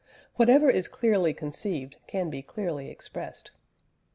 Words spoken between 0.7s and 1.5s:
is clearly